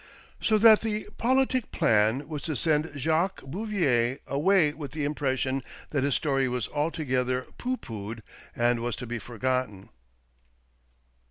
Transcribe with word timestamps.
So 0.41 0.57
that 0.57 0.81
the 0.81 1.07
politic 1.19 1.69
plan 1.71 2.27
was 2.27 2.41
to 2.45 2.55
send 2.55 2.91
Jacques 2.95 3.43
Bouvier 3.43 4.17
away 4.25 4.73
with 4.73 4.93
the 4.93 5.05
impression 5.05 5.61
that 5.91 6.01
his 6.03 6.15
story 6.15 6.49
was 6.49 6.67
altogether 6.69 7.43
pooh 7.59 7.77
poohed 7.77 8.23
and 8.55 8.79
was 8.79 8.95
to 8.95 9.05
be 9.05 9.19
forgotten. 9.19 9.89